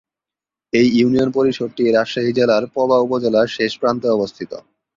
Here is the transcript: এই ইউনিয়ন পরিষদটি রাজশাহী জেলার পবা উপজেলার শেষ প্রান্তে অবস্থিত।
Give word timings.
এই 0.73 0.87
ইউনিয়ন 0.97 1.29
পরিষদটি 1.31 1.83
রাজশাহী 1.87 2.31
জেলার 2.33 2.63
পবা 2.75 2.97
উপজেলার 2.99 3.47
শেষ 3.47 3.71
প্রান্তে 3.79 4.07
অবস্থিত। 4.09 4.51